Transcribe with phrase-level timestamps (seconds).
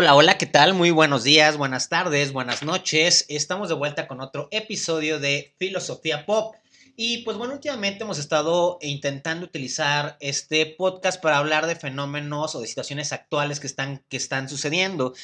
[0.00, 0.74] Hola, hola, ¿qué tal?
[0.74, 3.24] Muy buenos días, buenas tardes, buenas noches.
[3.28, 6.54] Estamos de vuelta con otro episodio de Filosofía Pop.
[6.94, 12.60] Y pues bueno, últimamente hemos estado intentando utilizar este podcast para hablar de fenómenos o
[12.60, 15.14] de situaciones actuales que están, que están sucediendo.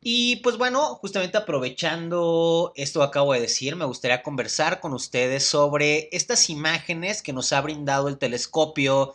[0.00, 5.44] Y pues bueno, justamente aprovechando esto que acabo de decir, me gustaría conversar con ustedes
[5.44, 9.12] sobre estas imágenes que nos ha brindado el telescopio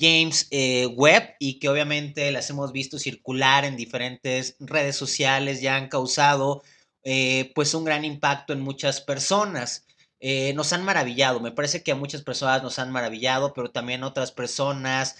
[0.00, 5.76] James eh, Webb y que obviamente las hemos visto circular en diferentes redes sociales, ya
[5.76, 6.62] han causado
[7.02, 9.86] eh, pues un gran impacto en muchas personas.
[10.18, 14.02] Eh, nos han maravillado, me parece que a muchas personas nos han maravillado, pero también
[14.02, 15.16] otras personas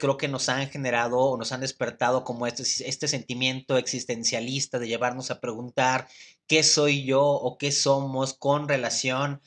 [0.00, 4.88] creo que nos han generado o nos han despertado como este, este sentimiento existencialista de
[4.88, 6.08] llevarnos a preguntar
[6.48, 9.40] qué soy yo o qué somos con relación a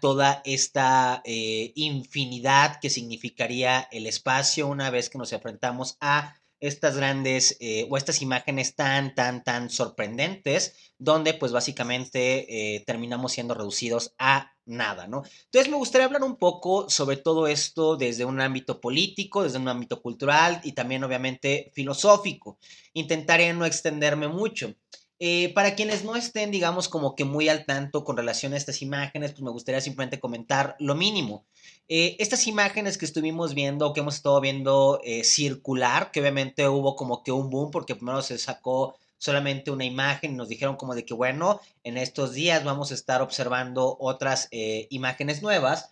[0.00, 6.96] toda esta eh, infinidad que significaría el espacio una vez que nos enfrentamos a estas
[6.96, 13.54] grandes eh, o estas imágenes tan, tan, tan sorprendentes, donde pues básicamente eh, terminamos siendo
[13.54, 15.22] reducidos a nada, ¿no?
[15.44, 19.68] Entonces me gustaría hablar un poco sobre todo esto desde un ámbito político, desde un
[19.68, 22.58] ámbito cultural y también obviamente filosófico.
[22.92, 24.74] Intentaré no extenderme mucho.
[25.20, 28.82] Eh, para quienes no estén, digamos, como que muy al tanto con relación a estas
[28.82, 31.44] imágenes, pues me gustaría simplemente comentar lo mínimo.
[31.88, 36.94] Eh, estas imágenes que estuvimos viendo, que hemos estado viendo eh, circular, que obviamente hubo
[36.94, 40.94] como que un boom, porque primero se sacó solamente una imagen y nos dijeron como
[40.94, 45.90] de que, bueno, en estos días vamos a estar observando otras imágenes nuevas.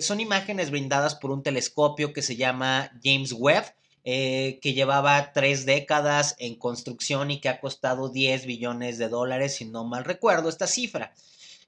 [0.00, 3.64] son imágenes brindadas por un telescopio que se llama James Webb
[4.10, 9.56] eh, que llevaba tres décadas en construcción y que ha costado 10 billones de dólares,
[9.56, 11.12] si no mal recuerdo esta cifra.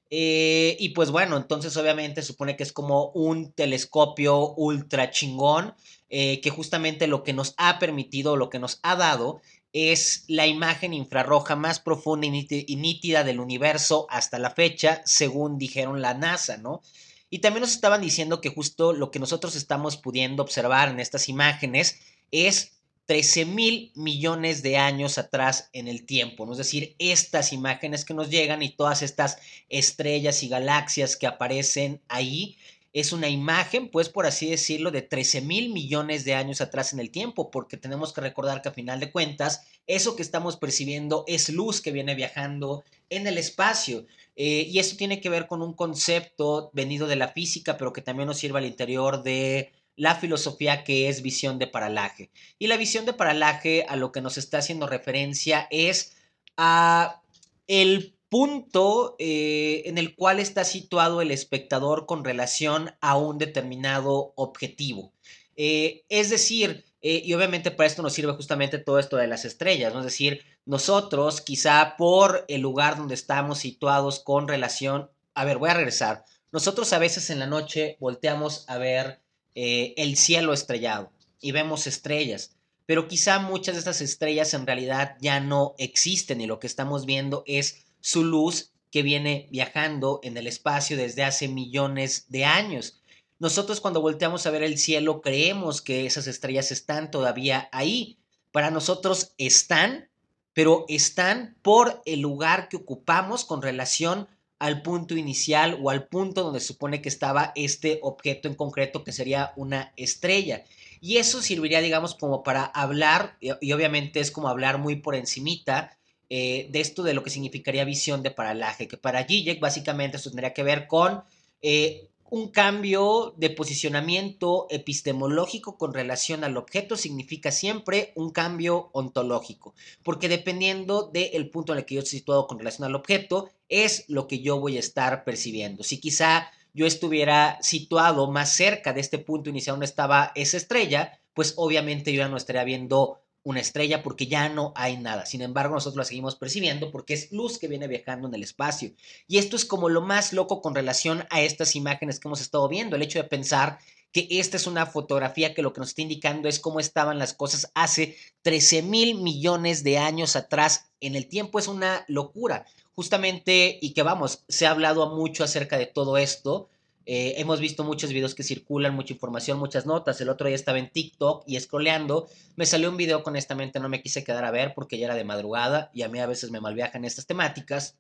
[0.09, 5.75] Eh, y pues bueno, entonces obviamente supone que es como un telescopio ultra chingón,
[6.09, 9.43] eh, que justamente lo que nos ha permitido, lo que nos ha dado,
[9.75, 16.01] es la imagen infrarroja más profunda y nítida del universo hasta la fecha, según dijeron
[16.01, 16.81] la NASA, ¿no?
[17.29, 21.29] Y también nos estaban diciendo que justo lo que nosotros estamos pudiendo observar en estas
[21.29, 26.53] imágenes es 13 mil millones de años atrás en el tiempo, ¿no?
[26.53, 32.01] es decir, estas imágenes que nos llegan y todas estas estrellas y galaxias que aparecen
[32.09, 32.57] ahí,
[32.93, 36.99] es una imagen, pues por así decirlo, de 13 mil millones de años atrás en
[36.99, 41.25] el tiempo, porque tenemos que recordar que a final de cuentas, eso que estamos percibiendo
[41.29, 44.07] es luz que viene viajando en el espacio.
[44.35, 48.03] Eh, y eso tiene que ver con un concepto venido de la física, pero que
[48.03, 52.31] también nos sirve al interior de la filosofía que es visión de paralaje.
[52.59, 56.17] Y la visión de paralaje a lo que nos está haciendo referencia es
[56.57, 57.21] a
[57.67, 64.33] el punto eh, en el cual está situado el espectador con relación a un determinado
[64.37, 65.13] objetivo.
[65.55, 69.45] Eh, es decir, eh, y obviamente para esto nos sirve justamente todo esto de las
[69.45, 69.99] estrellas, ¿no?
[69.99, 75.69] Es decir, nosotros quizá por el lugar donde estamos situados con relación, a ver, voy
[75.69, 76.25] a regresar.
[76.53, 79.21] Nosotros a veces en la noche volteamos a ver
[79.55, 82.57] eh, el cielo estrellado y vemos estrellas,
[82.87, 87.07] pero quizá muchas de estas estrellas en realidad ya no existen y lo que estamos
[87.07, 93.01] viendo es su luz que viene viajando en el espacio desde hace millones de años.
[93.39, 98.19] Nosotros cuando volteamos a ver el cielo creemos que esas estrellas están todavía ahí.
[98.53, 100.11] Para nosotros están,
[100.53, 104.29] pero están por el lugar que ocupamos con relación
[104.61, 109.03] al punto inicial o al punto donde se supone que estaba este objeto en concreto
[109.03, 110.65] que sería una estrella.
[111.01, 115.97] Y eso serviría, digamos, como para hablar, y, obviamente es como hablar muy por encimita
[116.29, 120.31] eh, de esto de lo que significaría visión de paralaje, que para Zizek básicamente eso
[120.31, 121.25] tendría que ver con
[121.63, 129.75] eh, un cambio de posicionamiento epistemológico con relación al objeto significa siempre un cambio ontológico,
[130.05, 134.05] porque dependiendo del punto en el que yo estoy situado con relación al objeto, es
[134.09, 135.83] lo que yo voy a estar percibiendo.
[135.83, 141.21] Si quizá yo estuviera situado más cerca de este punto inicial donde estaba esa estrella,
[141.35, 145.27] pues obviamente yo ya no estaría viendo una estrella porque ya no hay nada.
[145.27, 148.93] Sin embargo, nosotros la seguimos percibiendo porque es luz que viene viajando en el espacio.
[149.27, 152.69] Y esto es como lo más loco con relación a estas imágenes que hemos estado
[152.69, 152.97] viendo.
[152.97, 153.79] El hecho de pensar
[154.13, 157.33] que esta es una fotografía que lo que nos está indicando es cómo estaban las
[157.33, 161.59] cosas hace 13 mil millones de años atrás en el tiempo.
[161.59, 162.67] Es una locura.
[162.95, 166.69] Justamente, y que vamos, se ha hablado mucho acerca de todo esto
[167.13, 170.21] eh, hemos visto muchos videos que circulan, mucha información, muchas notas.
[170.21, 172.29] El otro día estaba en TikTok y scrolleando.
[172.55, 175.17] Me salió un video con honestamente no me quise quedar a ver porque ya era
[175.17, 177.97] de madrugada y a mí a veces me malviajan estas temáticas.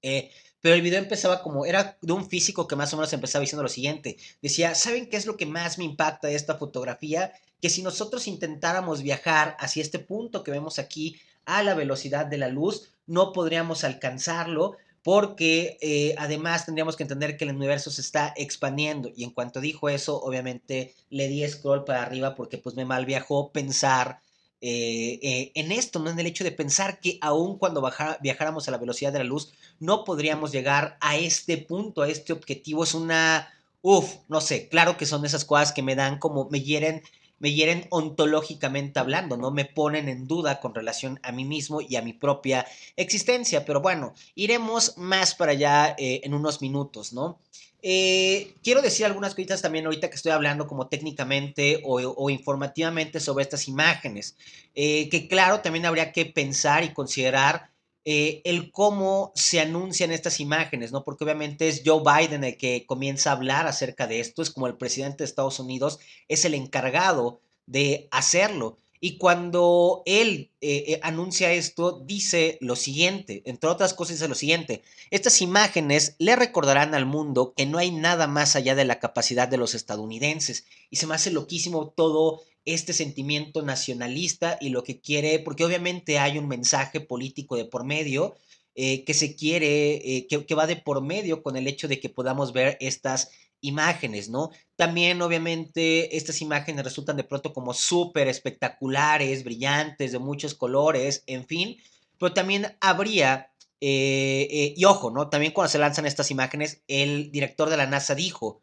[0.00, 3.40] Eh, pero el video empezaba como, era de un físico que más o menos empezaba
[3.40, 4.16] diciendo lo siguiente.
[4.40, 7.32] Decía, ¿saben qué es lo que más me impacta de esta fotografía?
[7.60, 11.16] Que si nosotros intentáramos viajar hacia este punto que vemos aquí,
[11.46, 14.76] a la velocidad de la luz, no podríamos alcanzarlo
[15.06, 19.60] porque eh, además tendríamos que entender que el universo se está expandiendo y en cuanto
[19.60, 24.18] dijo eso, obviamente le di scroll para arriba porque pues me mal viajó pensar
[24.60, 26.10] eh, eh, en esto, ¿no?
[26.10, 27.88] En el hecho de pensar que aun cuando
[28.20, 32.32] viajáramos a la velocidad de la luz, no podríamos llegar a este punto, a este
[32.32, 32.82] objetivo.
[32.82, 33.48] Es una,
[33.82, 37.04] uff, no sé, claro que son esas cosas que me dan como, me hieren
[37.38, 39.50] me hieren ontológicamente hablando, ¿no?
[39.50, 42.66] Me ponen en duda con relación a mí mismo y a mi propia
[42.96, 43.64] existencia.
[43.64, 47.38] Pero bueno, iremos más para allá eh, en unos minutos, ¿no?
[47.82, 53.44] Eh, quiero decir algunas cositas también ahorita que estoy hablando como técnicamente o, informativamente sobre
[53.44, 54.36] estas imágenes,
[54.74, 57.70] eh, que claro, también habría que pensar y considerar
[58.08, 61.02] eh, el cómo se anuncian estas imágenes, ¿no?
[61.02, 64.68] Porque obviamente es Joe Biden el que comienza a hablar acerca de esto, es como
[64.68, 65.98] el presidente de Estados Unidos,
[66.28, 68.78] es el encargado de hacerlo.
[69.00, 74.34] Y cuando él eh, eh, anuncia esto, dice lo siguiente, entre otras cosas dice lo
[74.34, 78.98] siguiente, estas imágenes le recordarán al mundo que no hay nada más allá de la
[78.98, 80.66] capacidad de los estadounidenses.
[80.90, 86.18] Y se me hace loquísimo todo este sentimiento nacionalista y lo que quiere, porque obviamente
[86.18, 88.34] hay un mensaje político de por medio
[88.78, 92.10] eh, que se quiere, eh, que, va de por medio con el hecho de que
[92.10, 93.30] podamos ver estas
[93.60, 94.50] imágenes, ¿no?
[94.76, 101.46] También obviamente estas imágenes resultan de pronto como súper espectaculares, brillantes, de muchos colores, en
[101.46, 101.76] fin,
[102.18, 103.50] pero también habría,
[103.80, 105.28] eh, y ojo, ¿no?
[105.28, 108.60] También cuando se lanzan estas imágenes, el director de la NASA dijo,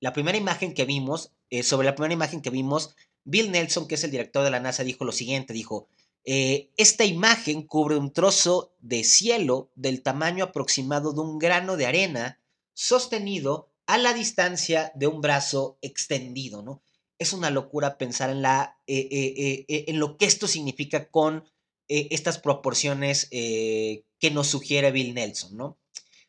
[0.00, 1.32] la primera imagen que vimos,
[1.62, 2.94] sobre la primera imagen que vimos,
[3.24, 5.88] Bill Nelson, que es el director de la NASA, dijo lo siguiente, dijo,
[6.24, 11.86] eh, esta imagen cubre un trozo de cielo del tamaño aproximado de un grano de
[11.86, 12.40] arena
[12.72, 16.82] sostenido a la distancia de un brazo extendido, ¿no?
[17.18, 21.44] Es una locura pensar en, eh, eh, en lo que esto significa con
[21.86, 25.78] estas proporciones que nos sugiere Bill Nelson, ¿no?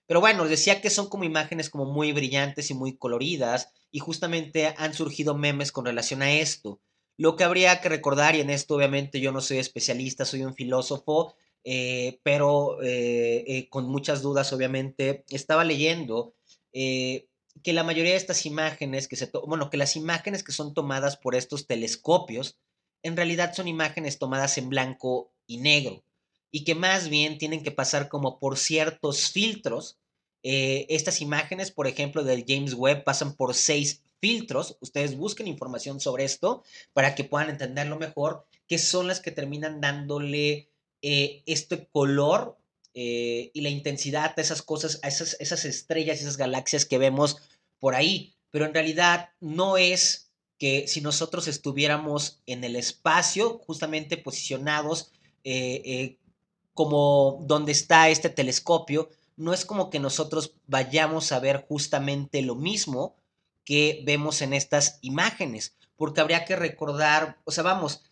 [0.07, 4.73] Pero bueno, decía que son como imágenes como muy brillantes y muy coloridas y justamente
[4.77, 6.81] han surgido memes con relación a esto.
[7.17, 10.53] Lo que habría que recordar, y en esto obviamente yo no soy especialista, soy un
[10.53, 16.35] filósofo, eh, pero eh, eh, con muchas dudas obviamente, estaba leyendo
[17.63, 21.17] que la mayoría de estas imágenes que se, bueno, que las imágenes que son tomadas
[21.17, 22.57] por estos telescopios,
[23.03, 26.03] en realidad son imágenes tomadas en blanco y negro
[26.51, 29.97] y que más bien tienen que pasar como por ciertos filtros.
[30.41, 34.77] Eh, estas imágenes, por ejemplo, del James Webb pasan por seis filtros.
[34.79, 36.63] Ustedes busquen información sobre esto
[36.93, 40.69] para que puedan entenderlo mejor, que son las que terminan dándole
[41.01, 42.57] eh, este color
[42.95, 47.37] eh, y la intensidad a esas cosas, a esas, esas estrellas, esas galaxias que vemos
[47.79, 48.33] por ahí.
[48.49, 55.11] Pero en realidad no es que si nosotros estuviéramos en el espacio, justamente posicionados
[56.73, 62.55] como donde está este telescopio, no es como que nosotros vayamos a ver justamente lo
[62.55, 63.15] mismo
[63.63, 68.03] que vemos en estas imágenes, porque habría que recordar, o sea, vamos,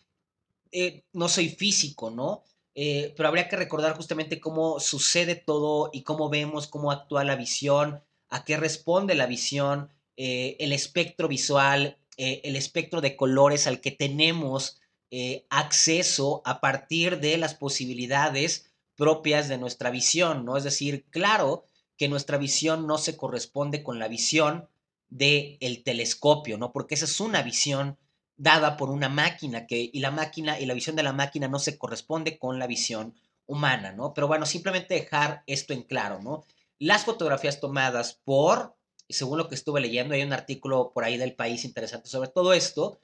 [0.72, 2.42] eh, no soy físico, ¿no?
[2.74, 7.36] Eh, pero habría que recordar justamente cómo sucede todo y cómo vemos, cómo actúa la
[7.36, 13.80] visión, a qué responde la visión, eh, el espectro visual, el espectro de colores al
[13.80, 14.80] que tenemos
[15.16, 20.56] eh, acceso a partir de las posibilidades propias de nuestra visión, ¿no?
[20.56, 24.68] Es decir, claro que nuestra visión no se corresponde con la visión
[25.10, 26.72] del el telescopio, ¿no?
[26.72, 27.96] Porque esa es una visión
[28.36, 31.58] dada por una máquina que, y la máquina y la visión de la máquina no
[31.58, 33.14] se corresponde con la visión
[33.46, 34.14] humana, ¿no?
[34.14, 36.44] Pero bueno, simplemente dejar esto en claro, ¿no?
[36.78, 38.74] Las fotografías tomadas por,
[39.08, 42.52] según lo que estuve leyendo, hay un artículo por ahí del país interesante sobre todo
[42.52, 42.98] esto,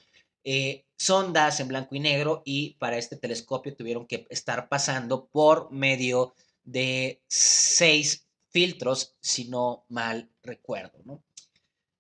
[0.45, 5.71] eh, sondas en blanco y negro y para este telescopio tuvieron que estar pasando por
[5.71, 6.35] medio
[6.65, 10.99] de seis filtros, si no mal recuerdo.
[11.05, 11.23] ¿no?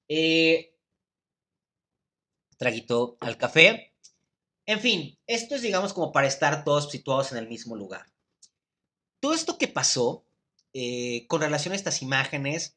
[0.09, 0.75] Eh,
[2.61, 3.95] traguito al café.
[4.67, 8.05] En fin, esto es, digamos, como para estar todos situados en el mismo lugar.
[9.19, 10.27] Todo esto que pasó
[10.75, 12.77] eh, con relación a estas imágenes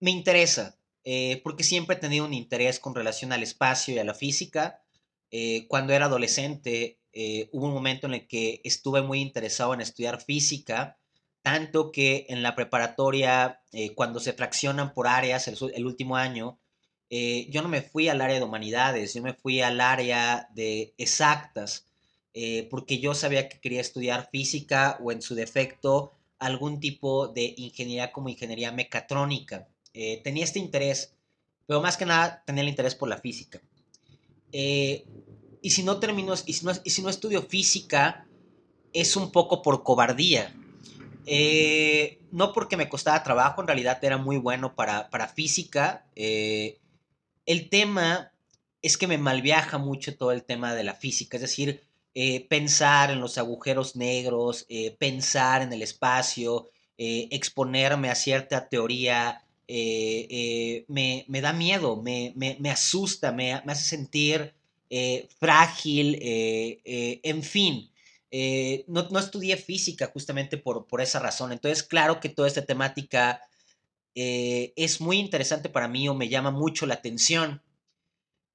[0.00, 0.78] me interesa.
[1.04, 4.82] Eh, porque siempre he tenido un interés con relación al espacio y a la física.
[5.30, 6.98] Eh, cuando era adolescente
[7.52, 10.98] hubo un momento en el que estuve muy interesado en estudiar física,
[11.42, 13.60] tanto que en la preparatoria,
[13.94, 16.58] cuando se fraccionan por áreas el, último año,
[17.12, 21.86] yo no me fui al área de humanidades, yo me fui al área de exactas,
[22.70, 28.10] porque yo sabía que quería estudiar física o en su defecto algún tipo de ingeniería
[28.10, 29.68] como ingeniería mecatrónica.
[29.94, 31.14] Eh, tenía este interés,
[31.66, 33.60] pero más que nada tenía el interés por la física.
[34.50, 35.04] Eh,
[35.62, 38.26] y si no termino, si no, si no estudio física,
[38.92, 40.52] es un poco por cobardía.
[41.26, 46.06] Eh, no porque me costaba trabajo, en realidad era muy bueno para, para física.
[46.16, 46.80] Eh,
[47.46, 48.32] el tema
[48.80, 51.82] es que me malviaja mucho todo el tema de la física, es decir,
[52.14, 54.66] eh, pensar en los agujeros negros,
[54.98, 56.68] pensar en el espacio,
[56.98, 64.52] exponerme a cierta teoría, me, me, da miedo, me, me, me asusta, me, hace sentir
[65.38, 67.92] frágil, en fin.
[68.34, 71.52] Eh, no, estudié física justamente por, por, esa razón.
[71.52, 73.42] Entonces, claro que toda esta temática
[74.14, 77.62] eh, es muy interesante para mí o me llama mucho la atención.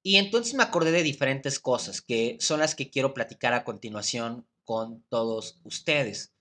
[0.04, 4.48] Y entonces me acordé de diferentes cosas que son las que quiero platicar a continuación
[4.64, 6.34] con todos ustedes,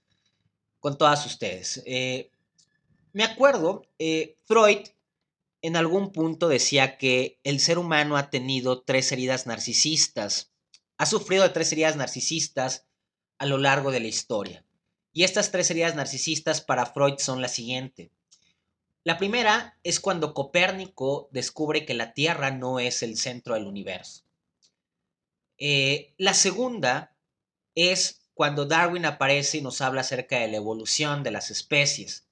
[0.78, 1.82] con todas ustedes.
[1.86, 2.30] Eh,
[3.12, 3.82] me acuerdo,
[4.44, 4.86] Freud
[5.62, 10.52] en algún punto decía que el ser humano ha tenido tres heridas narcisistas,
[10.96, 12.86] ha sufrido de tres heridas narcisistas
[13.38, 14.64] a lo largo de la historia.
[15.12, 18.10] Y estas tres heridas narcisistas para Freud son las siguientes.
[19.06, 24.24] La primera es cuando Copérnico descubre que la Tierra no es el centro del universo.
[25.58, 27.14] Eh, la segunda
[27.76, 32.26] es cuando Darwin aparece y nos habla acerca de la evolución de las especies.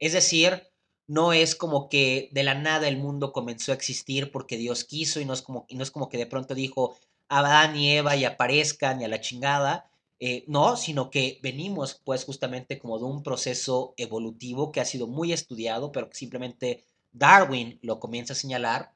[0.00, 0.66] Es decir,
[1.06, 5.20] no es como que de la nada el mundo comenzó a existir porque Dios quiso
[5.20, 6.98] y no es como, que de pronto dijo
[7.28, 9.88] Adán y Eva y aparezcan y a la chingada,
[10.20, 15.06] eh, no, sino que venimos pues justamente como de un proceso evolutivo que ha sido
[15.06, 18.92] muy estudiado, pero simplemente Darwin lo comienza a señalar.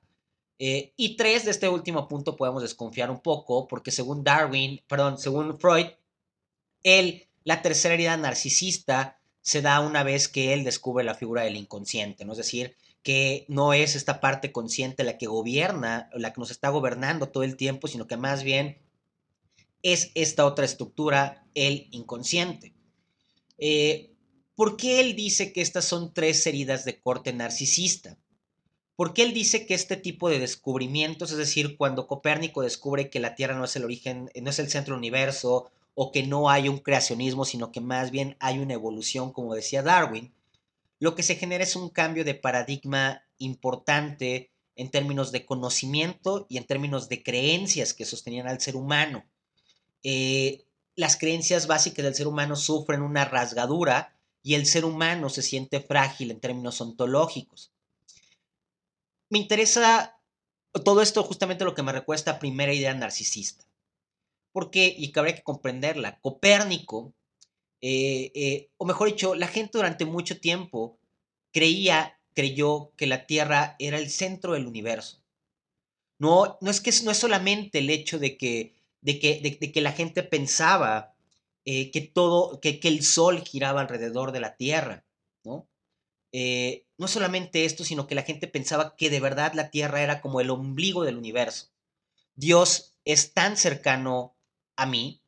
[0.59, 5.19] Eh, y tres, de este último punto podemos desconfiar un poco, porque según Darwin, perdón,
[5.19, 5.87] según Freud,
[6.83, 11.57] él, la tercera herida narcisista se da una vez que él descubre la figura del
[11.57, 12.33] inconsciente, ¿no?
[12.33, 16.69] Es decir, que no es esta parte consciente la que gobierna, la que nos está
[16.69, 18.79] gobernando todo el tiempo, sino que más bien
[19.83, 22.75] es esta otra estructura, el inconsciente.
[23.59, 24.15] Eh,
[24.55, 28.19] ¿Por qué él dice que estas son tres heridas de corte narcisista?
[28.97, 33.21] ¿Por qué él dice que este tipo de descubrimientos, es decir, cuando Copérnico descubre que
[33.21, 36.49] la Tierra no es el origen, no es el centro del universo, o que no
[36.49, 40.33] hay un creacionismo, sino que más bien hay una evolución, como decía Darwin,
[40.99, 46.57] lo que se genera es un cambio de paradigma importante en términos de conocimiento y
[46.57, 49.25] en términos de creencias que sostenían al ser humano.
[50.02, 50.64] Eh,
[50.97, 55.80] las creencias básicas del ser humano sufren una rasgadura y el ser humano se siente
[55.80, 57.73] frágil en términos ontológicos.
[59.30, 60.18] Me interesa
[60.85, 63.64] todo esto justamente lo que me recuesta a primera idea narcisista.
[64.52, 67.14] Porque, y que habría que comprenderla, Copérnico,
[67.80, 70.99] eh, eh, o mejor dicho, la gente durante mucho tiempo
[71.52, 75.23] creía, creyó que la Tierra era el centro del universo.
[76.18, 79.80] No, no es que no es solamente el hecho de que de que, de, que
[79.80, 81.14] la gente pensaba
[81.64, 85.04] eh, que todo, que, que, el sol giraba alrededor de la Tierra,
[85.44, 85.68] ¿no?
[86.32, 90.21] Eh, no solamente esto, sino que la gente pensaba que de verdad la Tierra era
[90.23, 91.66] como el ombligo del universo.
[92.35, 94.35] Dios es tan cercano
[94.76, 95.23] a mí,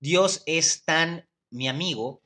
[0.00, 2.22] Dios es tan mi amigo,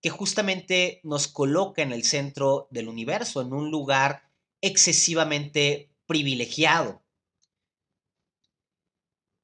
[0.00, 4.22] que justamente nos coloca en el centro del universo, en un lugar
[4.62, 7.02] excesivamente privilegiado.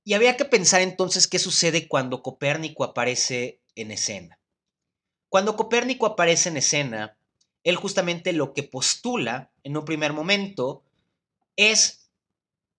[0.07, 4.39] Y había que pensar entonces qué sucede cuando Copérnico aparece en escena.
[5.29, 7.19] Cuando Copérnico aparece en escena,
[7.65, 10.85] él justamente lo que postula en un primer momento
[11.57, 12.09] es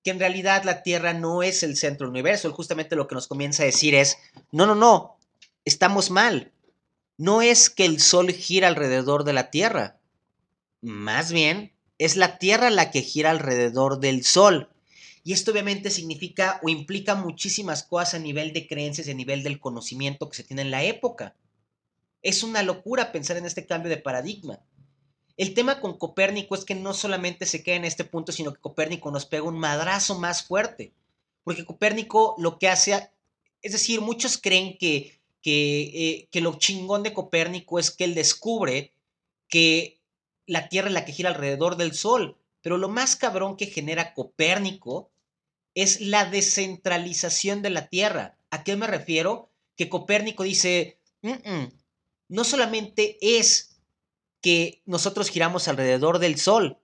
[0.05, 2.48] que en realidad la Tierra no es el centro del universo.
[2.48, 4.17] Él justamente lo que nos comienza a decir es,
[4.53, 5.17] no, no, no,
[5.65, 6.53] estamos mal.
[7.17, 10.00] No es que el Sol gira alrededor de la Tierra.
[10.79, 14.69] Más bien, es la Tierra la que gira alrededor del Sol.
[15.27, 19.43] Y esto obviamente significa o implica muchísimas cosas a nivel de creencias y a nivel
[19.43, 21.36] del conocimiento que se tiene en la época.
[22.22, 24.62] Es una locura pensar en este cambio de paradigma.
[25.36, 28.62] El tema con Copérnico es que no solamente se queda en este punto, sino que
[28.62, 30.93] Copérnico nos pega un madrazo más fuerte.
[31.43, 33.10] Porque Copérnico lo que hace,
[33.62, 38.15] es decir, muchos creen que, que, eh, que lo chingón de Copérnico es que él
[38.15, 38.93] descubre
[39.50, 40.00] que
[40.46, 42.38] la Tierra es la que gira alrededor del Sol.
[42.62, 45.12] Pero lo más cabrón que genera Copérnico
[45.77, 48.36] es la descentralización de la Tierra.
[48.50, 49.51] ¿A qué me refiero?
[49.75, 50.98] Que Copérnico dice,
[52.27, 53.77] no solamente es
[54.41, 56.79] que nosotros giramos alrededor del Sol,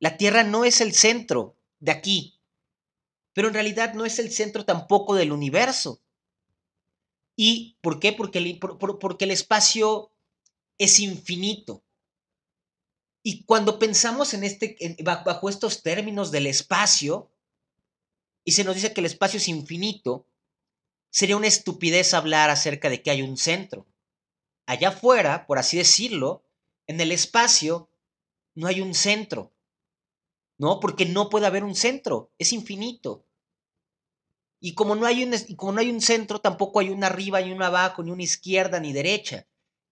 [0.00, 2.40] la Tierra no es el centro de aquí,
[3.34, 6.00] pero en realidad no es el centro tampoco del universo.
[7.36, 8.14] ¿Y por qué?
[8.14, 10.10] Porque el, espacio
[10.78, 11.82] es infinito.
[13.22, 17.30] Y cuando pensamos en este, bajo estos términos del espacio,
[18.48, 20.26] y se nos dice que el espacio es infinito,
[21.10, 23.86] sería una estupidez hablar acerca de que hay un centro.
[24.64, 26.46] Allá afuera, por así decirlo,
[26.86, 27.90] en el espacio,
[28.54, 29.52] no hay un centro.
[30.56, 30.80] ¿No?
[30.80, 33.26] Porque no puede haber un centro, es infinito.
[34.60, 37.52] Y como no hay un, como no hay un centro, tampoco hay una arriba, ni
[37.52, 39.46] una abajo, ni una izquierda, ni derecha.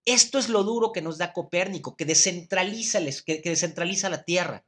[0.07, 4.65] Esto es lo duro que nos da Copérnico, que descentraliza, que descentraliza la Tierra.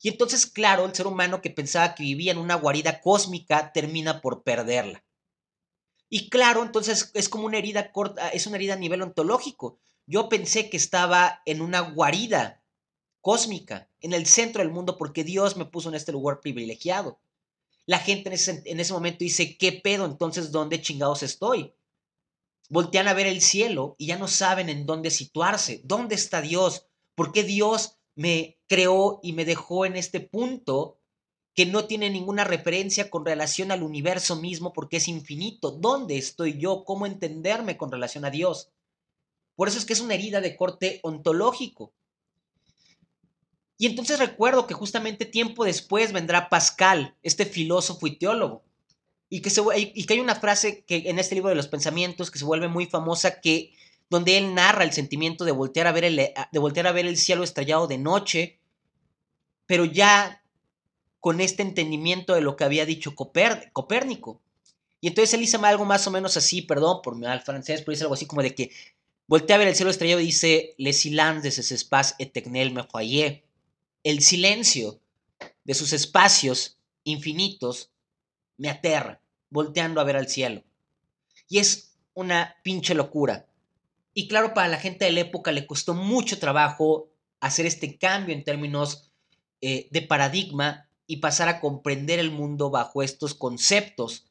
[0.00, 4.20] Y entonces, claro, el ser humano que pensaba que vivía en una guarida cósmica termina
[4.20, 5.04] por perderla.
[6.08, 9.78] Y claro, entonces es como una herida corta, es una herida a nivel ontológico.
[10.06, 12.62] Yo pensé que estaba en una guarida
[13.20, 17.20] cósmica, en el centro del mundo, porque Dios me puso en este lugar privilegiado.
[17.84, 20.04] La gente en ese, en ese momento dice, ¿qué pedo?
[20.04, 21.74] Entonces, ¿dónde chingados estoy?
[22.68, 25.80] Voltean a ver el cielo y ya no saben en dónde situarse.
[25.84, 26.86] ¿Dónde está Dios?
[27.14, 30.98] ¿Por qué Dios me creó y me dejó en este punto
[31.54, 35.70] que no tiene ninguna referencia con relación al universo mismo porque es infinito.
[35.70, 36.84] ¿Dónde estoy yo?
[36.84, 38.72] ¿Cómo entenderme con relación a Dios?
[39.54, 41.92] Por eso es que es una herida de corte ontológico.
[43.78, 48.64] Y entonces recuerdo que justamente tiempo después vendrá Pascal, este filósofo y teólogo,
[49.28, 49.50] y que,
[49.94, 52.68] y que hay una frase que en este libro de los pensamientos que se vuelve
[52.68, 53.72] muy famosa, que
[54.08, 57.42] donde él narra el sentimiento de voltear a ver el, de a ver el cielo
[57.44, 58.60] estrellado de noche,
[59.66, 60.42] pero ya
[61.20, 64.40] con este entendimiento de lo que había dicho Copérnico.
[65.00, 67.92] Y entonces él dice algo más o menos así, perdón por mi mal francés, pero
[67.92, 68.70] dice algo así como de que
[69.26, 72.84] voltea a ver el cielo estrellado y dice, Le silence de ses espaces éternels me
[72.84, 73.44] foyer.
[74.04, 75.00] El silencio
[75.64, 77.90] de sus espacios infinitos
[78.56, 79.20] me aterra,
[79.50, 80.62] volteando a ver al cielo.
[81.48, 83.46] Y es una pinche locura.
[84.18, 88.34] Y claro, para la gente de la época le costó mucho trabajo hacer este cambio
[88.34, 89.12] en términos
[89.60, 94.24] eh, de paradigma y pasar a comprender el mundo bajo estos conceptos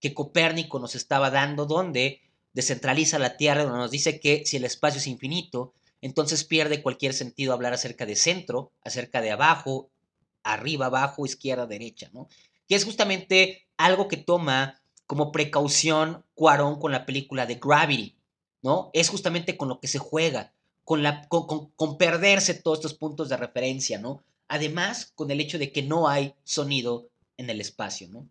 [0.00, 2.20] que Copérnico nos estaba dando, donde
[2.52, 7.14] descentraliza la Tierra, donde nos dice que si el espacio es infinito, entonces pierde cualquier
[7.14, 9.92] sentido hablar acerca de centro, acerca de abajo,
[10.42, 12.26] arriba, abajo, izquierda, derecha, ¿no?
[12.66, 18.17] Que es justamente algo que toma como precaución Cuarón con la película de Gravity,
[18.62, 18.90] ¿no?
[18.92, 20.52] Es justamente con lo que se juega,
[20.84, 24.22] con, la, con, con perderse todos estos puntos de referencia, ¿no?
[24.48, 28.28] Además, con el hecho de que no hay sonido en el espacio, ¿no?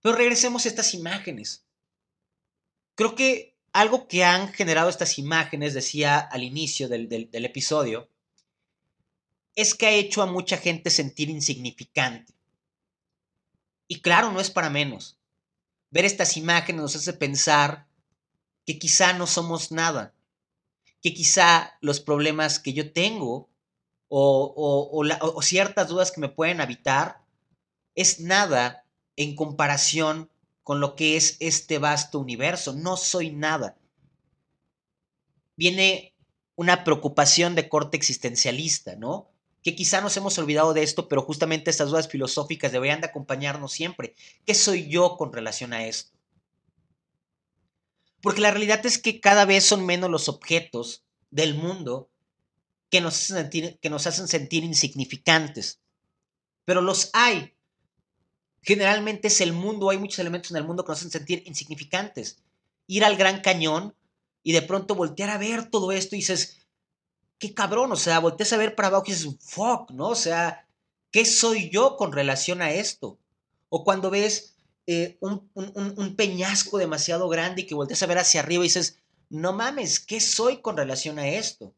[0.00, 1.64] Pero regresemos a estas imágenes.
[2.94, 8.08] Creo que algo que han generado estas imágenes, decía al inicio del, del episodio,
[9.56, 12.32] es que ha hecho a mucha gente sentir insignificante.
[13.88, 15.16] Y claro, no es para menos.
[15.90, 17.86] Ver estas imágenes nos hace pensar
[18.66, 20.14] que quizá no somos nada,
[21.02, 23.48] que quizá los problemas que yo tengo
[24.08, 27.20] o, ciertas dudas que me pueden habitar,
[27.94, 28.84] es nada
[29.16, 30.30] en comparación
[30.62, 32.72] con lo que es este vasto universo.
[32.72, 33.76] No soy nada.
[35.56, 36.14] Viene
[36.56, 39.30] una preocupación de corte existencialista, ¿no?
[39.62, 43.72] Que quizá nos hemos olvidado de esto, pero justamente estas dudas filosóficas deberían de acompañarnos
[43.72, 44.14] siempre.
[44.46, 46.13] ¿Qué soy yo con relación a esto?
[48.24, 52.08] Porque la realidad es que cada vez son menos los objetos del mundo
[52.88, 55.82] que nos, hacen sentir, que nos hacen sentir insignificantes.
[56.64, 57.52] Pero los hay.
[58.62, 62.38] Generalmente es el mundo, hay muchos elementos en el mundo que nos hacen sentir insignificantes.
[62.86, 63.94] Ir al Gran Cañón
[64.42, 66.66] y de pronto voltear a ver todo esto y dices,
[67.38, 70.08] qué cabrón, o sea, volteas a ver para abajo y dices, fuck, ¿no?
[70.08, 70.66] O sea,
[71.10, 73.18] ¿qué soy yo con relación a esto?
[73.68, 74.53] O cuando ves
[74.86, 78.98] eh, un, peñasco demasiado grande y que volteas a ver hacia arriba y dices,
[79.30, 81.74] no mames, ¿qué soy con relación a esto?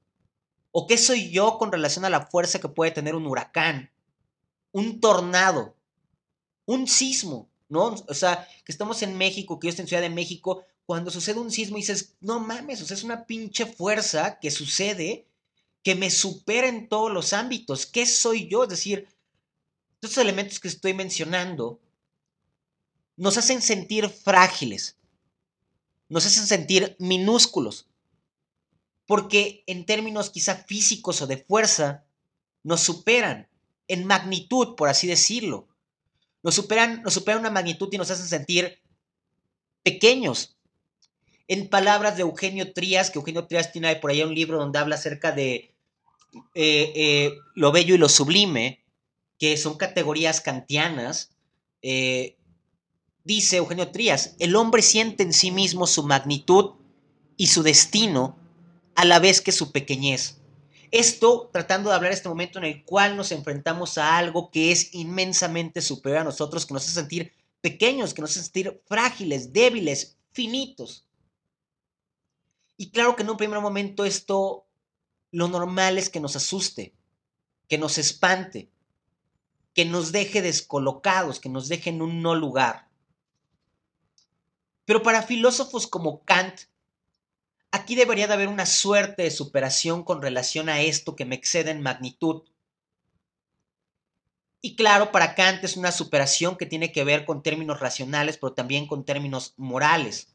[0.73, 3.91] ¿O qué soy yo con relación a la fuerza que puede tener un huracán,
[4.73, 5.77] un tornado,
[6.65, 7.49] un sismo?
[7.69, 7.95] ¿No?
[8.09, 11.41] O sea, que estamos en México, que yo estoy en Ciudad de México, cuando sucede
[11.41, 15.27] un sismo y dices, no mames, o sea, es una pinche fuerza que sucede
[15.83, 17.87] que me supera en todos los ámbitos.
[17.87, 18.65] ¿Qué soy yo?
[18.65, 19.09] Es decir,
[20.01, 21.81] estos elementos que estoy mencionando
[23.17, 24.97] nos hacen sentir frágiles,
[26.09, 27.89] nos hacen sentir minúsculos,
[29.07, 32.05] porque en términos quizá físicos o de fuerza,
[32.63, 33.49] nos superan
[33.89, 35.69] en magnitud, por así decirlo.
[36.43, 38.81] Nos superan, nos superan una magnitud y nos hacen sentir
[39.83, 40.57] pequeños.
[41.49, 44.97] En palabras de Eugenio Trías, que Eugenio Trías tiene por ahí un libro donde habla
[44.97, 45.73] acerca de
[46.55, 48.85] eh, eh, lo bello y lo sublime,
[49.39, 51.31] que son categorías kantianas,
[51.83, 52.36] eh,
[53.27, 56.75] dice Eugenio Trías, el hombre siente en sí mismo su magnitud
[57.37, 58.39] y su destino
[58.95, 60.39] a la vez que su pequeñez.
[60.93, 64.95] Esto tratando de hablar este momento en el cual nos enfrentamos a algo que es
[64.95, 70.17] inmensamente superior a nosotros, que nos hace sentir pequeños, que nos hacen sentir frágiles, débiles,
[70.31, 71.05] finitos.
[72.77, 74.67] Y claro que en un primer momento esto,
[75.33, 76.95] lo normal es que nos asuste,
[77.69, 78.71] que nos espante,
[79.75, 82.86] que nos deje descolocados, que nos deje en un no lugar.
[84.87, 86.61] Pero para filósofos como Kant,
[87.73, 91.73] aquí debería de haber una suerte de superación con relación a esto que me excede
[91.73, 92.45] en magnitud.
[94.63, 98.55] Y claro, para Kant es una superación que tiene que ver con términos racionales, pero
[98.55, 100.35] también con términos morales,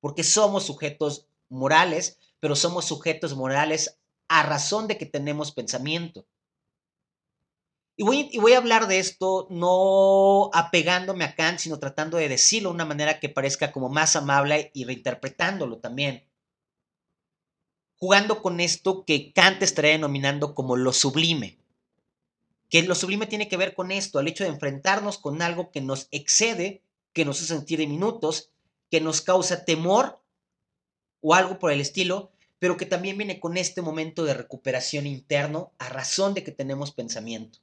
[0.00, 6.26] porque somos sujetos morales, pero somos sujetos morales a razón de que tenemos pensamiento.
[7.98, 12.74] Y voy, a hablar de esto no apegándome a Kant, sino tratando de decirlo de
[12.74, 16.24] una manera que parezca como más amable y reinterpretándolo también.
[17.96, 21.58] Jugando con esto que Kant estaría denominando como lo sublime.
[22.68, 25.80] Que lo sublime tiene que ver con esto, al hecho de enfrentarnos con algo que
[25.80, 26.82] nos excede,
[27.14, 28.50] que nos hace sentir diminutos,
[28.90, 30.20] que nos causa temor
[31.22, 35.72] o algo por el estilo, pero que también viene con este momento de recuperación interno
[35.78, 37.60] a razón de que tenemos pensamiento.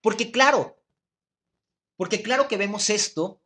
[0.00, 0.78] Porque claro,
[1.96, 3.40] porque claro que vemos esto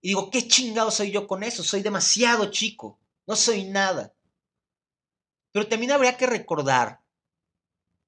[0.00, 1.62] y digo, ¿qué chingado soy yo con eso?
[1.62, 4.14] Soy demasiado chico, no soy nada.
[5.52, 7.02] Pero también habría que recordar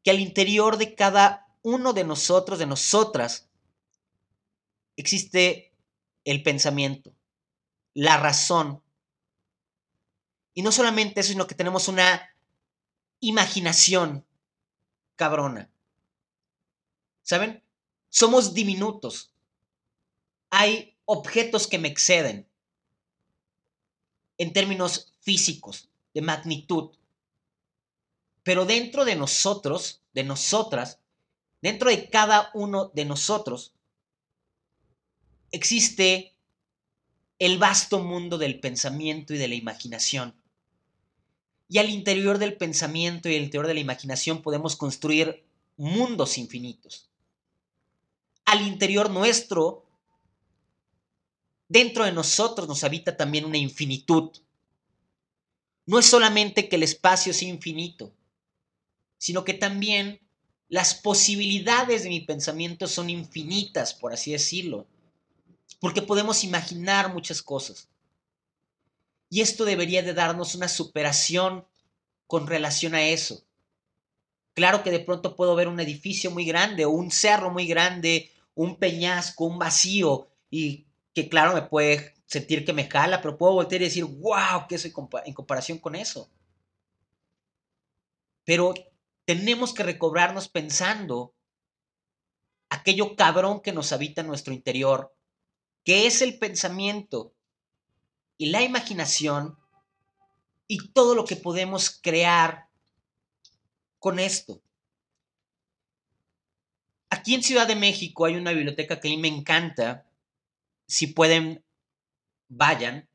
[0.02, 3.48] que al interior de cada uno de nosotros, de nosotras,
[4.96, 5.74] existe
[6.24, 7.14] el pensamiento,
[7.94, 8.82] la razón.
[10.54, 12.34] Y no solamente eso, sino que tenemos una
[13.20, 14.26] imaginación
[15.14, 15.70] cabrona.
[17.26, 17.60] ¿Saben?
[18.08, 19.32] Somos diminutos.
[20.48, 22.48] Hay objetos que me exceden
[24.38, 26.92] en términos físicos, de magnitud.
[28.44, 31.00] Pero dentro de nosotros, de nosotras,
[31.60, 33.74] dentro de cada uno de nosotros,
[35.50, 36.36] existe
[37.40, 40.32] el vasto mundo del pensamiento y de la imaginación.
[41.68, 45.44] Y al interior del pensamiento y al interior de la imaginación podemos construir
[45.76, 47.10] mundos infinitos
[48.46, 49.84] al interior nuestro,
[51.68, 54.30] dentro de nosotros nos habita también una infinitud.
[55.84, 58.12] No es solamente que el espacio sea infinito,
[59.18, 60.20] sino que también
[60.68, 64.86] las posibilidades de mi pensamiento son infinitas, por así decirlo,
[65.80, 67.88] porque podemos imaginar muchas cosas.
[69.28, 71.66] Y esto debería de darnos una superación
[72.26, 73.44] con relación a eso.
[74.54, 78.32] Claro que de pronto puedo ver un edificio muy grande o un cerro muy grande
[78.56, 83.52] un peñasco, un vacío, y que claro, me puede sentir que me jala, pero puedo
[83.52, 84.92] voltear y decir, wow, ¿qué soy
[85.24, 86.28] en comparación con eso?
[88.44, 88.74] Pero
[89.24, 91.34] tenemos que recobrarnos pensando
[92.68, 95.14] aquello cabrón que nos habita en nuestro interior,
[95.84, 97.34] que es el pensamiento
[98.38, 99.58] y la imaginación
[100.66, 102.68] y todo lo que podemos crear
[103.98, 104.62] con esto.
[107.08, 110.06] Aquí en Ciudad de México hay una biblioteca que a mí me encanta.
[110.86, 111.64] Si pueden,
[112.48, 113.08] vayan.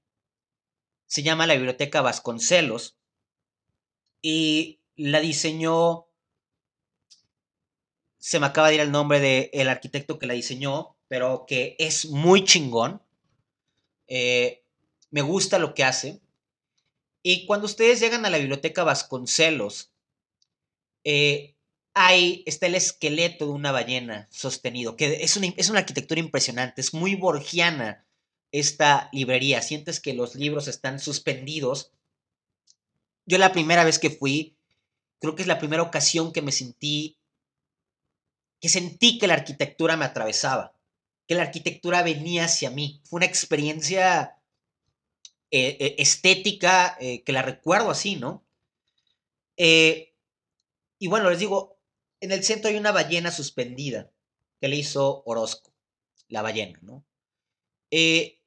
[1.08, 2.97] Se llama la Biblioteca Vasconcelos.
[4.21, 6.08] Y la diseñó.
[8.17, 12.06] Se me acaba de ir el nombre del arquitecto que la diseñó, pero que es
[12.06, 13.01] muy chingón.
[14.08, 14.63] Eh,
[15.10, 16.21] me gusta lo que hace.
[17.23, 19.91] Y cuando ustedes llegan a la Biblioteca Vasconcelos,
[21.04, 21.56] eh,
[21.93, 26.82] ahí está el esqueleto de una ballena sostenido, que es una, es una arquitectura impresionante,
[26.82, 28.06] es muy borgiana
[28.51, 31.91] esta librería, sientes que los libros están suspendidos.
[33.25, 34.58] Yo la primera vez que fui,
[35.19, 37.17] creo que es la primera ocasión que me sentí,
[38.60, 40.73] que sentí que la arquitectura me atravesaba,
[41.27, 43.01] que la arquitectura venía hacia mí.
[43.06, 44.38] Fue una experiencia
[45.49, 48.45] eh, eh, estética eh, que la recuerdo así, ¿no?
[49.58, 51.81] y bueno, les digo,
[52.21, 54.12] en el centro hay una ballena suspendida
[54.62, 55.73] que le hizo Orozco,
[56.29, 57.03] la ballena, ¿no?
[57.89, 58.39] Eh,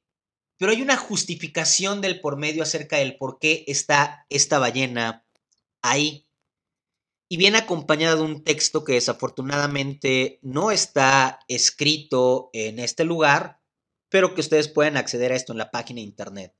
[0.57, 5.25] pero hay una justificación del por medio acerca del por qué está esta ballena
[5.81, 6.25] ahí.
[7.27, 13.59] Y viene acompañada de un texto que desafortunadamente no está escrito en este lugar,
[14.09, 16.55] pero que ustedes pueden acceder a esto en la página de internet.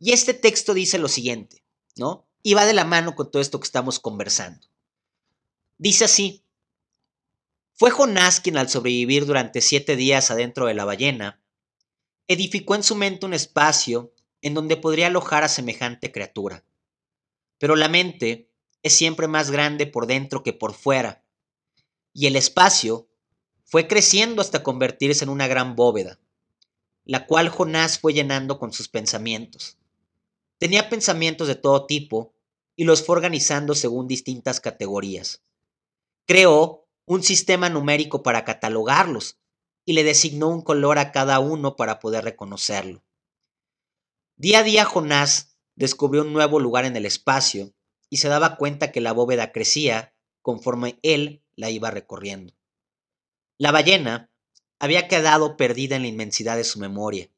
[0.00, 1.64] Y este texto dice lo siguiente,
[1.96, 2.26] ¿no?
[2.42, 4.66] Y va de la mano con todo esto que estamos conversando.
[5.78, 6.44] Dice así,
[7.72, 11.40] fue Jonás quien al sobrevivir durante siete días adentro de la ballena,
[12.26, 14.12] edificó en su mente un espacio
[14.42, 16.64] en donde podría alojar a semejante criatura.
[17.58, 18.50] Pero la mente
[18.82, 21.24] es siempre más grande por dentro que por fuera,
[22.12, 23.08] y el espacio
[23.62, 26.18] fue creciendo hasta convertirse en una gran bóveda,
[27.04, 29.78] la cual Jonás fue llenando con sus pensamientos.
[30.58, 32.34] Tenía pensamientos de todo tipo
[32.74, 35.42] y los fue organizando según distintas categorías.
[36.28, 39.40] Creó un sistema numérico para catalogarlos
[39.86, 43.02] y le designó un color a cada uno para poder reconocerlo.
[44.36, 47.72] Día a día Jonás descubrió un nuevo lugar en el espacio
[48.10, 52.52] y se daba cuenta que la bóveda crecía conforme él la iba recorriendo.
[53.56, 54.30] La ballena
[54.78, 57.30] había quedado perdida en la inmensidad de su memoria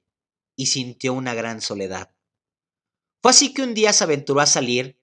[0.57, 2.12] y sintió una gran soledad.
[3.22, 5.00] Fue así que un día se aventuró a salir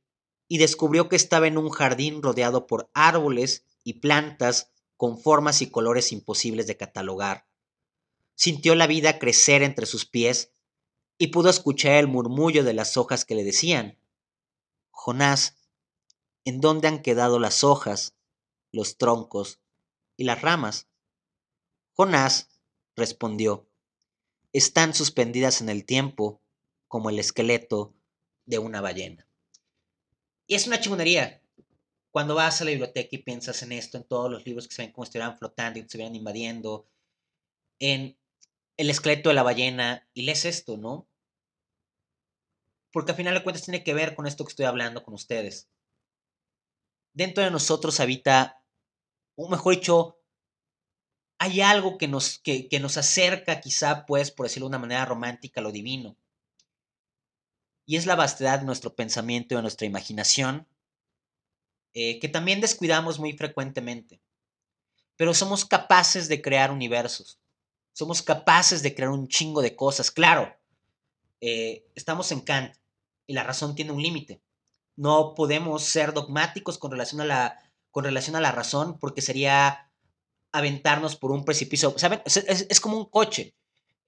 [0.49, 5.71] y descubrió que estaba en un jardín rodeado por árboles y plantas con formas y
[5.71, 7.47] colores imposibles de catalogar.
[8.35, 10.51] Sintió la vida crecer entre sus pies
[11.17, 13.97] y pudo escuchar el murmullo de las hojas que le decían,
[14.91, 15.55] Jonás,
[16.43, 18.17] ¿en dónde han quedado las hojas,
[18.73, 19.61] los troncos
[20.17, 20.89] y las ramas?
[21.93, 22.49] Jonás
[22.93, 23.69] respondió,
[24.51, 26.41] están suspendidas en el tiempo
[26.89, 27.95] como el esqueleto
[28.45, 29.25] de una ballena.
[30.45, 31.41] Y es una chingonería.
[32.17, 34.81] Cuando vas a la biblioteca y piensas en esto, en todos los libros que se
[34.81, 36.89] ven como estuvieran flotando y se estuvieran invadiendo,
[37.77, 38.17] en
[38.75, 41.07] el esqueleto de la ballena, y lees esto, ¿no?
[42.91, 45.69] Porque al final de cuentas tiene que ver con esto que estoy hablando con ustedes.
[47.13, 48.63] Dentro de nosotros habita,
[49.35, 50.19] o mejor dicho,
[51.37, 55.05] hay algo que nos, que, que nos acerca quizá, pues, por decirlo de una manera
[55.05, 56.17] romántica, a lo divino
[57.85, 60.67] y es la vastedad de nuestro pensamiento y de nuestra imaginación,
[61.93, 64.21] eh, que también descuidamos muy frecuentemente.
[65.15, 67.39] Pero somos capaces de crear universos,
[67.93, 70.11] somos capaces de crear un chingo de cosas.
[70.11, 70.55] Claro,
[71.41, 72.75] eh, estamos en Kant
[73.25, 74.41] y la razón tiene un límite.
[74.95, 77.59] No podemos ser dogmáticos con relación a la,
[77.91, 79.91] con relación a la razón porque sería
[80.51, 81.97] aventarnos por un precipicio.
[81.97, 82.21] ¿Saben?
[82.25, 83.55] Es, como un coche.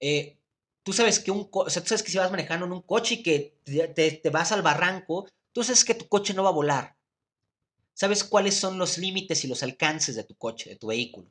[0.00, 0.38] Eh,
[0.82, 3.22] tú sabes que un o sea, sabes que si vas manejando en un coche y
[3.22, 6.96] que te, vas al barranco, tú sabes que tu coche no va a volar.
[8.00, 11.28] Sabes cuáles son los límites y los alcances de tu coche, de tu vehículo.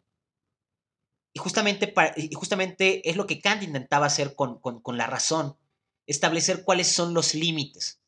[1.33, 1.91] Y justamente,
[2.35, 5.57] justamente es lo que Kant intentaba hacer con, con la razón,
[6.05, 7.99] establecer cuáles son los límites.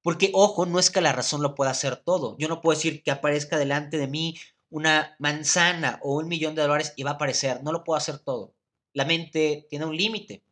[0.00, 2.34] Porque, ojo, no es que la razón lo pueda hacer todo.
[2.38, 4.38] Yo no puedo decir que aparezca delante de mí
[4.70, 7.62] una manzana o un millón de dólares y va a aparecer.
[7.62, 8.54] No lo puedo hacer todo.
[8.94, 10.42] La mente tiene un límite.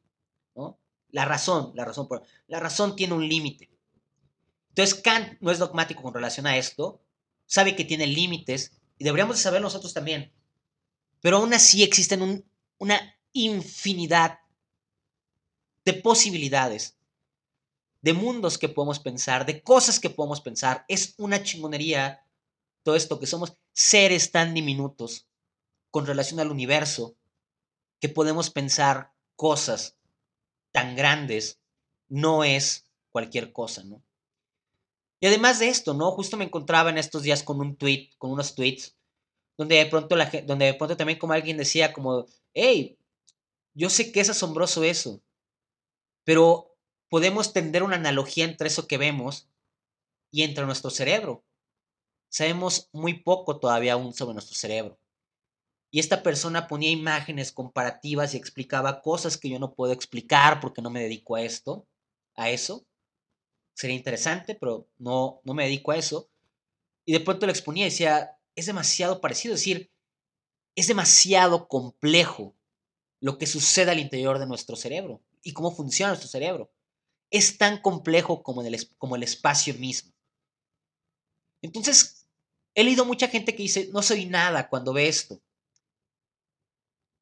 [1.09, 2.07] La razón, la razón,
[2.49, 3.71] la razón tiene un límite.
[4.69, 7.01] Entonces Kant no es dogmático con relación a esto,
[7.47, 10.33] sabe que tiene límites y deberíamos de saber nosotros también.
[11.21, 12.45] Pero aún así existen
[12.79, 14.39] una infinidad
[15.85, 16.97] de posibilidades,
[18.03, 20.85] de mundos que podemos pensar, de cosas que podemos pensar.
[20.89, 22.25] Es una chingonería
[22.85, 25.27] todo esto, que somos seres tan diminutos
[25.91, 27.17] con relación al universo,
[27.99, 29.97] que podemos pensar cosas
[30.71, 31.61] tan grandes
[32.09, 34.03] no es cualquier cosa, ¿no?
[35.25, 36.11] Y además de esto, ¿no?
[36.11, 38.95] Justo me encontraba en estos días con un tweet, con unos tweets,
[39.57, 42.99] donde de pronto, la, donde de pronto también como alguien decía como, hey,
[43.73, 45.23] yo sé que es asombroso eso,
[46.25, 46.77] pero
[47.09, 49.49] podemos tender una analogía entre eso que vemos
[50.31, 51.43] y entre nuestro cerebro.
[52.29, 55.01] Sabemos muy poco todavía aún sobre nuestro cerebro
[55.91, 60.83] y esta persona ponía imágenes comparativas y explicaba cosas que yo no puedo explicar porque
[60.83, 61.87] no me dedico a esto,
[62.37, 62.85] a eso.
[63.75, 66.31] Sería interesante, pero no, no me dedico a eso.
[67.05, 69.91] Y de pronto lo exponía y decía, es demasiado parecido, es decir,
[70.77, 72.57] es demasiado complejo
[73.21, 76.73] lo que sucede al interior de nuestro cerebro y cómo funciona nuestro cerebro.
[77.31, 80.13] Es tan complejo como, el, como el espacio mismo.
[81.63, 82.27] Entonces,
[82.75, 85.41] he leído mucha gente que dice, no soy nada cuando ve esto.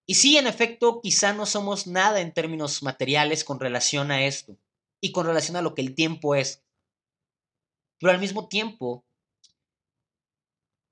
[0.05, 4.59] Y sí, en efecto, quizá no somos nada en términos materiales con relación a esto
[5.03, 6.63] y con relación a lo que el tiempo es.
[7.99, 9.05] Pero al mismo tiempo,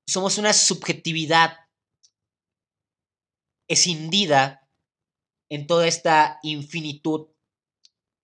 [0.07, 1.57] somos una subjetividad
[3.69, 4.69] escindida
[5.49, 7.29] en toda esta infinitud,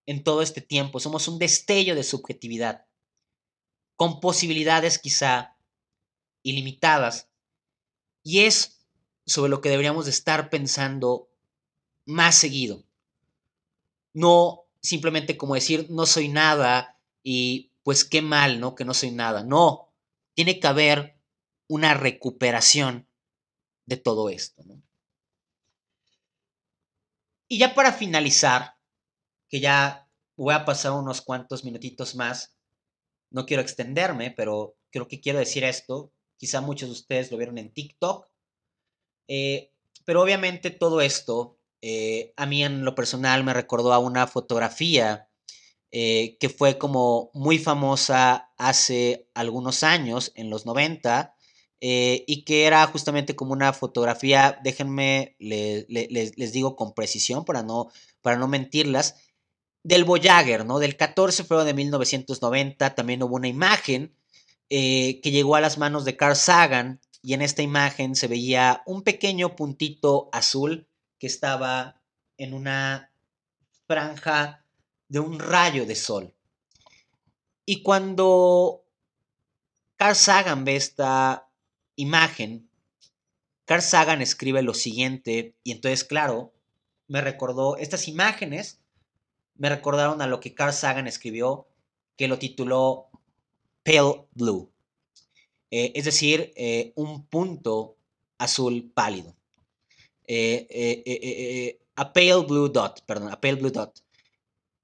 [0.07, 0.99] en todo este tiempo.
[0.99, 2.85] Somos un destello de subjetividad,
[3.95, 5.57] con posibilidades quizá
[6.43, 7.31] ilimitadas.
[8.25, 8.85] Y es
[9.25, 11.31] sobre lo que deberíamos de estar pensando
[12.05, 12.83] más seguido.
[14.13, 18.75] No simplemente como decir no soy nada y pues qué mal, ¿no?
[18.75, 19.45] Que no soy nada.
[19.45, 19.93] No,
[20.35, 21.19] tiene que haber
[21.69, 23.09] una recuperación
[23.85, 24.63] de todo esto.
[27.49, 28.77] Y ya para finalizar,
[29.49, 32.57] que ya voy a pasar unos cuantos minutitos más,
[33.31, 36.13] no quiero extenderme, pero creo que quiero decir esto.
[36.37, 38.29] Quizá muchos de ustedes lo vieron en TikTok
[39.29, 39.73] eh,
[40.05, 45.29] pero obviamente todo esto eh, a mí en lo personal me recordó a una fotografía
[45.91, 51.35] eh, que fue como muy famosa hace algunos años, en los 90,
[51.81, 57.89] eh, y que era justamente como una fotografía, déjenme, les digo con precisión para no,
[58.23, 59.17] para no mentirlas,
[59.85, 60.79] del Voyager, ¿no?
[60.81, 64.17] Del 14 de febrero de 1990 también hubo una imagen
[64.69, 69.03] que llegó a las manos de Carl Sagan y en esta imagen se veía un
[69.03, 72.01] pequeño puntito azul que estaba
[72.37, 73.11] en una
[73.87, 74.65] franja
[75.09, 76.35] de un rayo de sol.
[77.65, 78.85] Y cuando
[79.97, 81.49] Carl Sagan ve esta
[81.97, 82.69] imagen,
[83.65, 86.53] Carl Sagan escribe lo siguiente, y entonces, claro,
[87.09, 88.81] me recordó, estas imágenes
[89.55, 91.67] me recordaron a lo que Carl Sagan escribió,
[92.17, 93.09] que lo tituló
[93.83, 94.71] Pale Blue,
[95.71, 97.97] eh, es decir, eh, un punto
[98.39, 99.36] azul pálido.
[100.27, 104.03] Eh, a Pale Blue Dot, perdón, a Pale Blue Dot.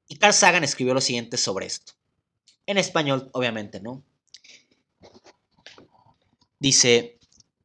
[0.09, 1.93] Y Carl Sagan escribió lo siguiente sobre esto.
[2.67, 4.03] En español, obviamente, ¿no?
[6.59, 7.19] Dice,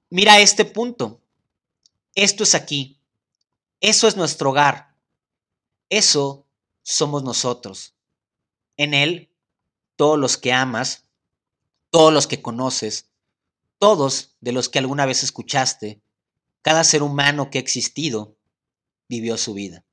[0.10, 1.22] mira este punto.
[2.16, 3.00] Esto es aquí.
[3.80, 4.96] Eso es nuestro hogar.
[5.90, 6.48] Eso
[6.82, 7.94] somos nosotros.
[8.76, 9.30] En él,
[9.96, 11.06] todos los que amas,
[11.90, 13.10] todos los que conoces,
[13.78, 16.02] todos de los que alguna vez escuchaste,
[16.68, 18.36] cada ser humano que ha existido,
[19.08, 19.86] vivió su vida.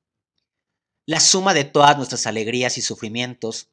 [1.05, 3.69] La suma de todas nuestras alegrías y sufrimientos,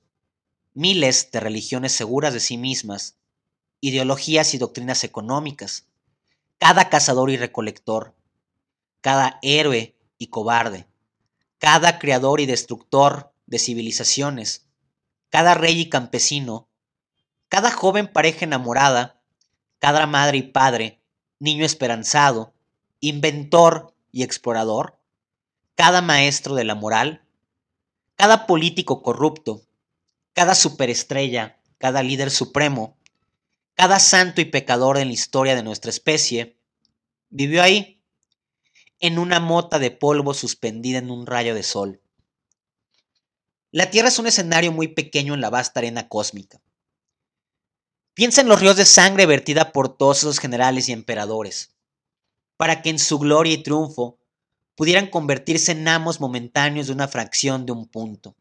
[0.73, 3.17] miles de religiones seguras de sí mismas,
[3.81, 5.88] ideologías y doctrinas económicas,
[6.59, 8.15] cada cazador y recolector,
[9.01, 10.87] cada héroe y cobarde,
[11.59, 14.69] cada creador y destructor de civilizaciones,
[15.29, 16.69] cada rey y campesino,
[17.49, 19.21] cada joven pareja enamorada,
[19.81, 21.03] cada madre y padre,
[21.41, 22.55] niño esperanzado,
[23.03, 24.97] inventor y explorador,
[25.75, 27.27] cada maestro de la moral,
[28.15, 29.62] cada político corrupto,
[30.33, 32.97] cada superestrella, cada líder supremo,
[33.75, 36.57] cada santo y pecador en la historia de nuestra especie,
[37.29, 38.01] vivió ahí,
[39.01, 42.01] en una mota de polvo suspendida en un rayo de sol.
[43.73, 46.61] La Tierra es un escenario muy pequeño en la vasta arena cósmica.
[48.15, 51.71] Piensa en los ríos de sangre vertida por todos esos generales y emperadores,
[52.57, 54.19] para que en su gloria y triunfo
[54.75, 58.37] pudieran convertirse en amos momentáneos de una fracción de un punto.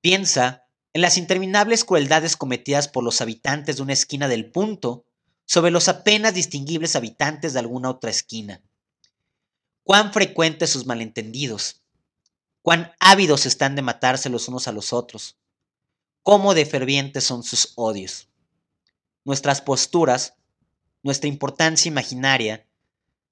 [0.00, 5.04] Piensa en las interminables crueldades cometidas por los habitantes de una esquina del punto
[5.44, 8.62] sobre los apenas distinguibles habitantes de alguna otra esquina.
[9.84, 11.82] Cuán frecuentes sus malentendidos,
[12.62, 15.36] cuán ávidos están de matarse los unos a los otros,
[16.24, 18.28] cómo de fervientes son sus odios.
[19.24, 20.34] Nuestras posturas,
[21.02, 22.65] nuestra importancia imaginaria,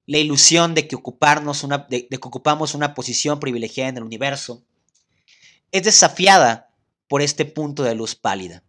[0.07, 4.62] la ilusión de que, ocuparnos una, de, que ocupamos una posición privilegiada en el universo,
[5.73, 6.71] es desafiada
[7.09, 8.62] por este punto de luz pálida.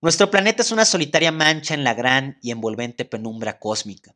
[0.00, 4.14] Nuestro planeta es una solitaria mancha en la gran y envolvente penumbra cósmica.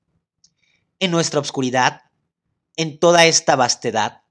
[1.00, 2.02] En nuestra oscuridad,
[2.76, 4.22] en toda esta vastedad,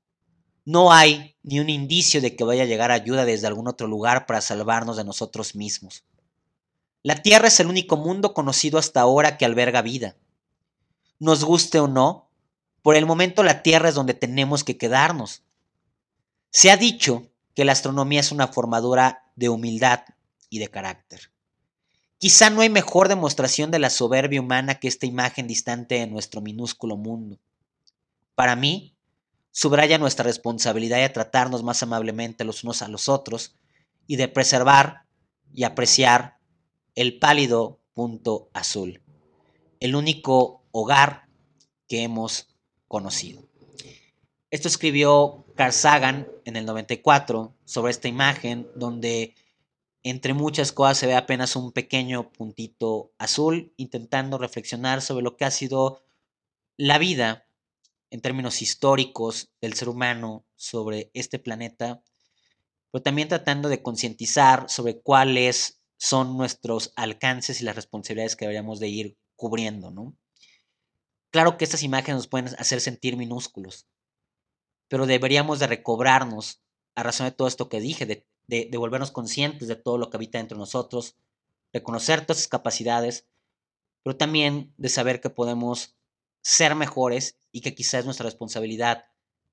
[0.66, 4.26] no hay ni un indicio de que vaya a llegar ayuda desde algún otro lugar
[4.26, 6.04] para salvarnos de nosotros mismos.
[7.04, 10.16] La Tierra es el único mundo conocido hasta ahora que alberga vida
[11.20, 12.30] nos guste o no,
[12.82, 15.44] por el momento la Tierra es donde tenemos que quedarnos.
[16.52, 20.02] Se ha dicho que la astronomía es una formadura de humildad
[20.50, 21.32] y de carácter.
[22.20, 26.42] Quizá no hay mejor demostración de la soberbia humana que esta imagen distante de nuestro
[26.42, 27.40] minúsculo mundo.
[28.34, 28.96] Para mí,
[29.52, 33.56] subraya nuestra responsabilidad de tratarnos más amablemente los unos a los otros
[34.08, 35.06] y de preservar
[35.54, 36.38] y apreciar
[36.96, 39.02] el pálido punto azul,
[39.80, 41.28] el único hogar
[41.88, 42.50] que hemos
[42.88, 43.44] conocido.
[44.52, 49.36] Esto escribió Carl Sagan en el 94 sobre esta imagen donde
[50.04, 55.46] entre muchas cosas se ve apenas un pequeño puntito azul intentando reflexionar sobre lo que
[55.46, 56.04] ha sido
[56.78, 57.48] la vida
[58.12, 62.04] en términos históricos del ser humano sobre este planeta,
[62.92, 68.80] pero también tratando de concientizar sobre cuáles son nuestros alcances y las responsabilidades que deberíamos
[68.80, 70.16] de ir cubriendo, ¿no?
[71.38, 73.86] Claro que estas imágenes nos pueden hacer sentir minúsculos,
[74.88, 76.64] pero deberíamos de recobrarnos
[76.96, 80.40] a razón de todo esto que dije, de, volvernos conscientes de todo lo que habita
[80.40, 81.16] dentro de nosotros,
[81.72, 83.28] reconocer todas esas capacidades,
[84.02, 85.96] pero también de saber que podemos
[86.42, 89.06] ser mejores y que quizás es nuestra responsabilidad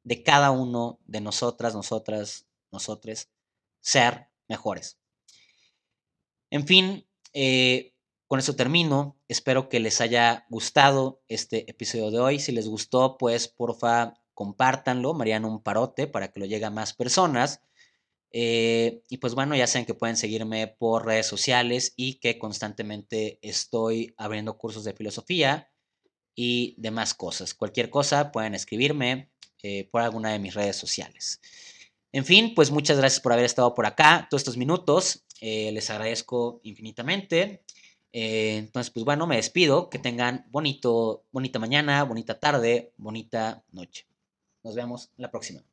[0.05, 3.29] de cada uno de nosotras, nosotras, nosotres,
[3.83, 4.97] ser mejores.
[6.49, 7.94] En fin, eh,
[8.35, 9.17] con eso termino.
[9.29, 12.41] Espero que les haya gustado este episodio de hoy.
[12.41, 16.95] Si les gustó, pues porfa, compártanlo, Mariano un parote para que lo llegue a más
[16.95, 17.61] personas.
[18.33, 23.39] Eh, y pues bueno, ya saben que pueden seguirme por redes sociales y que constantemente
[23.41, 25.71] estoy abriendo cursos de filosofía
[26.35, 27.55] y demás cosas.
[27.55, 29.31] Cualquier cosa pueden escribirme
[29.63, 31.41] eh, por alguna de mis redes sociales.
[32.11, 35.25] En fin, pues muchas gracias por haber estado por acá todos estos minutos.
[35.41, 37.63] Eh, les agradezco infinitamente.
[38.15, 39.91] Eh, entonces, pues bueno, me despido.
[39.91, 44.07] Que tengan bonito, bonita mañana, bonita tarde, bonita noche.
[44.63, 45.65] Nos vemos la próxima.